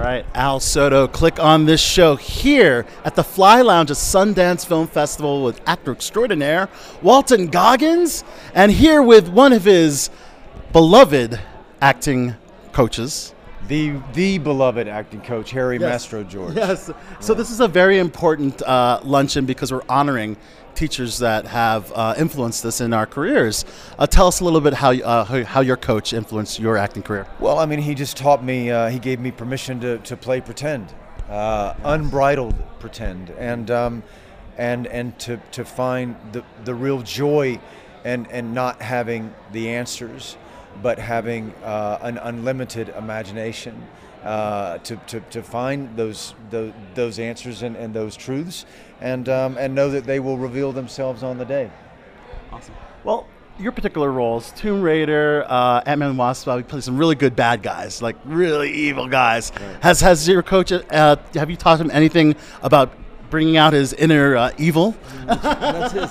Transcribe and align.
All 0.00 0.06
right, 0.06 0.24
Al 0.34 0.60
Soto, 0.60 1.06
click 1.06 1.38
on 1.38 1.66
this 1.66 1.78
show 1.78 2.16
here 2.16 2.86
at 3.04 3.16
the 3.16 3.22
Fly 3.22 3.60
Lounge 3.60 3.90
at 3.90 3.98
Sundance 3.98 4.64
Film 4.64 4.86
Festival 4.86 5.44
with 5.44 5.60
actor 5.66 5.92
extraordinaire 5.92 6.70
Walton 7.02 7.48
Goggins, 7.48 8.24
and 8.54 8.72
here 8.72 9.02
with 9.02 9.28
one 9.28 9.52
of 9.52 9.64
his 9.64 10.08
beloved 10.72 11.38
acting 11.82 12.34
coaches. 12.72 13.34
The 13.68 13.94
the 14.14 14.38
beloved 14.38 14.88
acting 14.88 15.20
coach 15.20 15.50
Harry 15.52 15.78
Yes. 15.78 16.06
Mastrogeorge. 16.06 16.56
Yes. 16.56 16.90
So 17.20 17.34
this 17.34 17.50
is 17.50 17.60
a 17.60 17.68
very 17.68 17.98
important 17.98 18.60
uh, 18.62 19.00
luncheon 19.04 19.46
because 19.46 19.70
we're 19.72 19.82
honoring 19.88 20.36
teachers 20.74 21.18
that 21.18 21.46
have 21.46 21.92
uh, 21.94 22.14
influenced 22.16 22.64
us 22.64 22.80
in 22.80 22.92
our 22.92 23.06
careers. 23.06 23.64
Uh, 23.98 24.06
tell 24.06 24.26
us 24.26 24.40
a 24.40 24.44
little 24.44 24.60
bit 24.60 24.72
how, 24.74 24.92
uh, 24.92 25.24
how 25.24 25.44
how 25.44 25.60
your 25.60 25.76
coach 25.76 26.12
influenced 26.12 26.58
your 26.58 26.76
acting 26.76 27.02
career. 27.02 27.26
Well, 27.38 27.58
I 27.58 27.66
mean, 27.66 27.80
he 27.80 27.94
just 27.94 28.16
taught 28.16 28.42
me. 28.42 28.70
Uh, 28.70 28.88
he 28.88 28.98
gave 28.98 29.20
me 29.20 29.30
permission 29.30 29.78
to, 29.80 29.98
to 29.98 30.16
play 30.16 30.40
pretend, 30.40 30.92
uh, 31.28 31.74
unbridled 31.84 32.54
pretend, 32.80 33.30
and 33.30 33.70
um, 33.70 34.02
and 34.58 34.86
and 34.88 35.16
to, 35.20 35.36
to 35.52 35.64
find 35.64 36.16
the, 36.32 36.42
the 36.64 36.74
real 36.74 37.02
joy, 37.02 37.60
and 38.04 38.26
and 38.32 38.54
not 38.54 38.80
having 38.82 39.32
the 39.52 39.68
answers, 39.68 40.36
but 40.82 40.98
having 40.98 41.52
uh, 41.64 41.98
an 42.02 42.18
unlimited 42.18 42.90
imagination. 42.90 43.86
Uh, 44.22 44.76
to, 44.76 44.96
to, 45.06 45.18
to 45.30 45.42
find 45.42 45.96
those, 45.96 46.34
those 46.50 46.74
those 46.94 47.18
answers 47.18 47.62
and, 47.62 47.74
and 47.74 47.94
those 47.94 48.14
truths, 48.14 48.66
and 49.00 49.30
um, 49.30 49.56
and 49.56 49.74
know 49.74 49.88
that 49.88 50.04
they 50.04 50.20
will 50.20 50.36
reveal 50.36 50.72
themselves 50.72 51.22
on 51.22 51.38
the 51.38 51.44
day. 51.46 51.70
Awesome. 52.52 52.74
Well, 53.02 53.26
your 53.60 53.72
particular 53.72 54.10
roles, 54.10 54.52
Tomb 54.52 54.82
Raider, 54.82 55.44
uh, 55.48 55.82
Ant-Man 55.86 56.10
and 56.10 56.18
Wasp, 56.18 56.46
you 56.46 56.62
play 56.62 56.80
some 56.80 56.96
really 56.96 57.14
good 57.14 57.36
bad 57.36 57.62
guys, 57.62 58.00
like 58.00 58.16
really 58.24 58.72
evil 58.72 59.06
guys. 59.06 59.52
Has 59.80 60.00
has 60.00 60.26
your 60.26 60.42
coach? 60.42 60.72
Uh, 60.72 61.16
have 61.34 61.50
you 61.50 61.56
taught 61.56 61.80
him 61.80 61.90
anything 61.90 62.36
about 62.62 62.92
bringing 63.28 63.56
out 63.56 63.72
his 63.72 63.92
inner 63.92 64.36
uh, 64.36 64.52
evil? 64.58 64.96
That's 65.26 65.92
his. 65.92 66.10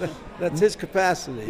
that's 0.38 0.60
his 0.60 0.76
capacity. 0.76 1.46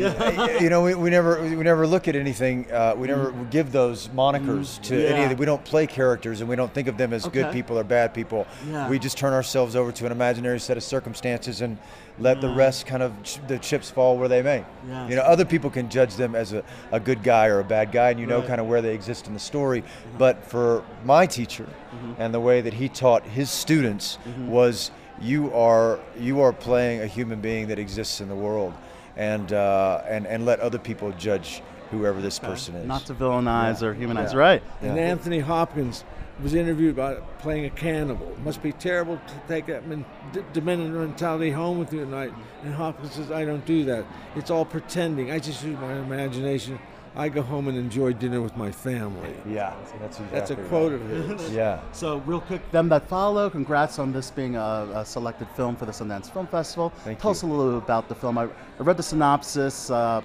you 0.60 0.70
know, 0.70 0.82
we, 0.82 0.94
we 0.94 1.10
never 1.10 1.42
we 1.42 1.62
never 1.62 1.86
look 1.86 2.08
at 2.08 2.16
anything. 2.16 2.70
Uh, 2.70 2.94
we 2.96 3.08
never 3.08 3.32
mm. 3.32 3.50
give 3.50 3.72
those 3.72 4.08
monikers 4.08 4.78
mm. 4.78 4.82
to 4.82 5.08
any 5.08 5.24
of 5.24 5.30
the, 5.30 5.36
We 5.36 5.46
don't 5.46 5.64
play 5.64 5.86
characters, 5.86 6.40
and 6.40 6.48
we 6.48 6.56
don't 6.56 6.72
think 6.72 6.88
of 6.88 6.96
them 6.96 7.12
as 7.12 7.26
good 7.26 7.52
people 7.52 7.78
or 7.78 7.84
bad 7.84 8.14
people. 8.14 8.46
Yeah. 8.68 8.88
We 8.88 8.98
just 8.98 9.18
turn 9.18 9.32
ourselves 9.32 9.76
over 9.76 9.92
to 9.92 10.06
an 10.06 10.12
imaginary 10.12 10.60
set 10.60 10.76
of 10.76 10.82
circumstances 10.82 11.60
and 11.60 11.78
let 12.18 12.40
the 12.40 12.48
mm. 12.48 12.56
rest 12.56 12.86
kind 12.86 13.02
of 13.02 13.22
ch- 13.22 13.38
the 13.48 13.58
chips 13.58 13.90
fall 13.90 14.18
where 14.18 14.28
they 14.28 14.42
may. 14.42 14.64
Yes. 14.86 15.10
You 15.10 15.16
know, 15.16 15.22
other 15.22 15.44
people 15.44 15.70
can 15.70 15.88
judge 15.88 16.16
them 16.16 16.34
as 16.34 16.52
a, 16.52 16.62
a 16.90 17.00
good 17.00 17.22
guy 17.22 17.46
or 17.46 17.60
a 17.60 17.64
bad 17.64 17.92
guy, 17.92 18.10
and 18.10 18.20
you 18.20 18.26
know 18.26 18.42
kind 18.42 18.60
of 18.60 18.66
where 18.66 18.82
they 18.82 18.94
exist 18.94 19.26
in 19.26 19.34
the 19.34 19.40
story. 19.40 19.80
Uh-huh. 19.80 20.18
But 20.18 20.44
for 20.44 20.84
my 21.04 21.26
teacher, 21.26 21.64
mm-hmm. 21.64 22.12
and 22.18 22.34
the 22.34 22.40
way 22.40 22.60
that 22.60 22.74
he 22.74 22.88
taught 22.88 23.24
his 23.24 23.50
students 23.50 24.18
mm-hmm. 24.24 24.48
was 24.48 24.90
you 25.22 25.52
are 25.54 25.98
you 26.18 26.40
are 26.40 26.52
playing 26.52 27.00
a 27.00 27.06
human 27.06 27.40
being 27.40 27.68
that 27.68 27.78
exists 27.78 28.20
in 28.20 28.28
the 28.28 28.34
world, 28.34 28.74
and 29.16 29.52
uh, 29.52 30.02
and 30.08 30.26
and 30.26 30.44
let 30.44 30.60
other 30.60 30.78
people 30.78 31.12
judge 31.12 31.62
whoever 31.90 32.20
this 32.20 32.38
person 32.38 32.74
is. 32.74 32.86
Not 32.86 33.06
to 33.06 33.14
villainize 33.14 33.82
or 33.82 33.92
humanize, 33.94 34.32
Yeah. 34.32 34.38
right? 34.38 34.62
And 34.80 34.96
Yeah. 34.96 35.02
Anthony 35.02 35.40
Hopkins 35.40 36.04
was 36.42 36.54
interviewed 36.54 36.92
about 36.94 37.38
playing 37.38 37.66
a 37.66 37.70
cannibal. 37.70 38.28
It 38.32 38.40
must 38.40 38.62
be 38.62 38.72
terrible 38.72 39.16
to 39.16 39.34
take 39.46 39.66
that 39.66 39.86
men- 39.86 40.06
d- 40.32 40.40
demented 40.54 40.90
mentality 40.90 41.50
home 41.50 41.78
with 41.78 41.92
you 41.92 42.00
at 42.02 42.08
night. 42.08 42.32
And 42.64 42.72
Hopkins 42.74 43.12
says, 43.12 43.30
I 43.30 43.44
don't 43.44 43.64
do 43.66 43.84
that. 43.84 44.06
It's 44.34 44.50
all 44.50 44.64
pretending. 44.64 45.30
I 45.30 45.38
just 45.38 45.62
use 45.62 45.78
my 45.78 45.92
imagination. 45.92 46.78
I 47.14 47.28
go 47.28 47.42
home 47.42 47.68
and 47.68 47.76
enjoy 47.76 48.14
dinner 48.14 48.40
with 48.40 48.56
my 48.56 48.70
family. 48.72 49.34
Yeah, 49.46 49.74
that's 50.00 50.18
exactly 50.18 50.38
That's 50.38 50.50
a 50.50 50.56
right. 50.56 50.68
quote 50.68 50.92
of 50.94 51.00
his. 51.08 51.50
Yeah. 51.54 51.80
So, 51.92 52.18
real 52.18 52.40
quick, 52.40 52.70
them 52.70 52.88
that 52.88 53.06
follow, 53.06 53.50
congrats 53.50 53.98
on 53.98 54.12
this 54.12 54.30
being 54.30 54.56
a, 54.56 54.88
a 54.94 55.04
selected 55.04 55.48
film 55.48 55.76
for 55.76 55.84
the 55.84 55.92
Sundance 55.92 56.30
Film 56.32 56.46
Festival. 56.46 56.90
Thank 57.04 57.20
Tell 57.20 57.30
you. 57.30 57.32
us 57.32 57.42
a 57.42 57.46
little 57.46 57.72
bit 57.74 57.82
about 57.84 58.08
the 58.08 58.14
film. 58.14 58.38
I, 58.38 58.44
I 58.44 58.48
read 58.82 58.96
the 58.96 59.02
synopsis. 59.02 59.90
Uh, 59.90 60.22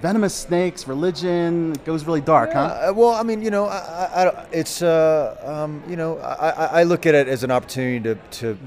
venomous 0.00 0.34
snakes, 0.34 0.86
religion. 0.86 1.72
It 1.72 1.84
goes 1.84 2.04
really 2.04 2.20
dark, 2.20 2.52
huh? 2.52 2.60
Uh, 2.90 2.92
well, 2.94 3.10
I 3.10 3.24
mean, 3.24 3.42
you 3.42 3.50
know, 3.50 3.64
I, 3.66 3.76
I, 4.14 4.28
I- 4.28 4.46
it's 4.52 4.82
uh, 4.82 5.36
um, 5.44 5.82
you 5.88 5.96
know, 5.96 6.18
I, 6.18 6.50
I 6.50 6.66
I 6.80 6.82
look 6.84 7.06
at 7.06 7.14
it 7.16 7.26
as 7.26 7.42
an 7.42 7.50
opportunity 7.50 8.00
to 8.04 8.14
to, 8.38 8.58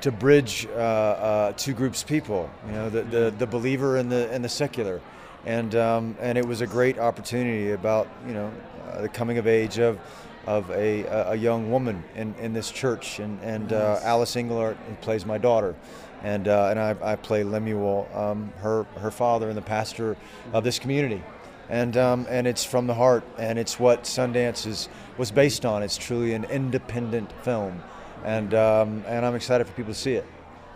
to 0.00 0.10
bridge 0.10 0.66
uh, 0.74 0.78
uh, 0.78 1.52
two 1.58 1.74
groups 1.74 2.00
of 2.02 2.08
people. 2.08 2.48
You 2.66 2.72
know, 2.72 2.88
the, 2.90 3.02
the, 3.02 3.34
the 3.38 3.46
believer 3.46 3.98
and 3.98 4.10
the 4.10 4.30
and 4.32 4.42
the 4.42 4.48
secular, 4.48 5.00
and 5.46 5.74
um, 5.74 6.16
and 6.20 6.38
it 6.38 6.46
was 6.46 6.60
a 6.60 6.66
great 6.66 6.98
opportunity 6.98 7.72
about 7.72 8.08
you 8.26 8.34
know 8.34 8.52
uh, 8.90 9.02
the 9.02 9.08
coming 9.08 9.38
of 9.38 9.46
age 9.46 9.78
of 9.78 9.98
of 10.46 10.68
a, 10.70 11.04
a 11.30 11.36
young 11.36 11.70
woman 11.70 12.02
in, 12.16 12.34
in 12.40 12.52
this 12.52 12.70
church, 12.70 13.18
and 13.18 13.40
and 13.42 13.72
uh, 13.72 14.00
Alice 14.02 14.34
Englert 14.34 14.76
plays 15.00 15.24
my 15.24 15.38
daughter. 15.38 15.74
And, 16.24 16.46
uh, 16.46 16.68
and 16.70 16.78
I, 16.78 16.94
I 17.02 17.16
play 17.16 17.42
Lemuel, 17.42 18.08
um, 18.14 18.52
her, 18.58 18.84
her 19.00 19.10
father 19.10 19.48
and 19.48 19.58
the 19.58 19.62
pastor 19.62 20.16
of 20.52 20.62
this 20.62 20.78
community 20.78 21.20
and 21.72 21.96
um, 21.96 22.26
and 22.28 22.46
it's 22.46 22.64
from 22.64 22.86
the 22.86 22.94
heart, 22.94 23.24
and 23.38 23.58
it's 23.58 23.80
what 23.80 24.04
Sundance 24.04 24.66
is 24.66 24.90
was 25.16 25.30
based 25.30 25.64
on. 25.64 25.82
It's 25.82 25.96
truly 25.96 26.34
an 26.34 26.44
independent 26.44 27.32
film, 27.42 27.82
and 28.24 28.52
um, 28.52 29.02
and 29.06 29.24
I'm 29.24 29.34
excited 29.34 29.66
for 29.66 29.72
people 29.72 29.94
to 29.94 29.98
see 29.98 30.12
it. 30.12 30.26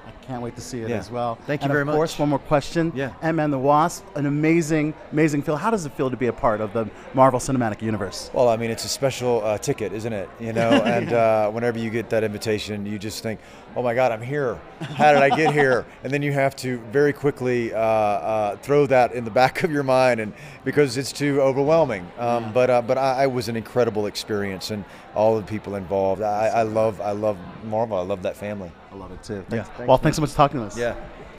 I 0.06 0.10
can't 0.26 0.40
wait 0.42 0.54
to 0.56 0.60
see 0.60 0.80
it 0.82 0.88
Yeah. 0.88 0.96
as 0.96 1.10
well. 1.10 1.36
Thank 1.46 1.62
you 1.62 1.64
and 1.66 1.72
very 1.72 1.84
much. 1.84 1.92
of 1.94 1.96
course, 1.98 2.12
much. 2.14 2.20
one 2.20 2.28
more 2.30 2.38
question. 2.38 2.92
Yeah. 2.94 3.12
Ant-Man 3.22 3.50
the 3.50 3.58
Wasp, 3.58 4.04
an 4.16 4.26
amazing, 4.26 4.94
amazing 5.12 5.42
feel. 5.42 5.56
How 5.56 5.70
does 5.70 5.84
it 5.86 5.92
feel 5.92 6.10
to 6.10 6.16
be 6.16 6.26
a 6.28 6.32
part 6.32 6.60
of 6.60 6.72
the 6.72 6.88
Marvel 7.14 7.40
Cinematic 7.40 7.82
Universe? 7.82 8.30
Well, 8.32 8.48
I 8.48 8.56
mean, 8.56 8.70
it's 8.70 8.84
a 8.84 8.88
special 8.88 9.42
uh, 9.44 9.58
ticket, 9.58 9.92
isn't 9.92 10.12
it? 10.12 10.28
You 10.40 10.52
know, 10.52 10.70
and 10.84 11.12
uh, 11.12 11.50
whenever 11.50 11.78
you 11.78 11.90
get 11.90 12.10
that 12.10 12.22
invitation, 12.24 12.86
you 12.86 12.98
just 12.98 13.22
think, 13.22 13.40
"Oh 13.74 13.82
my 13.82 13.94
God, 13.94 14.12
I'm 14.12 14.22
here! 14.22 14.58
How 14.80 15.12
did 15.12 15.22
I 15.22 15.30
get 15.36 15.52
here?" 15.52 15.84
And 16.04 16.12
then 16.12 16.22
you 16.22 16.32
have 16.32 16.54
to 16.56 16.78
very 16.92 17.12
quickly 17.12 17.74
uh, 17.74 17.78
uh, 17.78 18.56
throw 18.58 18.86
that 18.86 19.12
in 19.12 19.24
the 19.24 19.30
back 19.30 19.64
of 19.64 19.70
your 19.72 19.82
mind, 19.82 20.20
and 20.20 20.32
because 20.64 20.96
it's 20.96 21.12
too 21.12 21.40
overwhelming. 21.40 22.06
Um, 22.18 22.52
But 22.52 22.70
uh, 22.70 22.82
but 22.82 22.96
I, 22.98 23.24
I 23.24 23.26
was 23.26 23.48
an 23.48 23.56
incredible 23.56 24.06
experience, 24.06 24.70
and 24.70 24.84
all 25.14 25.36
the 25.36 25.42
people 25.42 25.74
involved. 25.74 26.22
I, 26.22 26.46
I 26.48 26.62
love 26.62 27.00
I 27.00 27.12
love 27.12 27.36
Marvel. 27.64 27.96
I 27.98 28.02
love 28.02 28.22
that 28.22 28.36
family. 28.36 28.70
I 28.92 28.94
love 28.94 29.12
it 29.12 29.22
too. 29.22 29.44
Yeah. 29.50 29.62
Thanks. 29.64 29.88
well, 29.88 29.98
thanks 29.98 30.16
so 30.16 30.20
much 30.20 30.30
for 30.30 30.36
talking 30.36 30.60
to 30.60 30.66
us. 30.66 30.76
Yeah. 30.78 30.94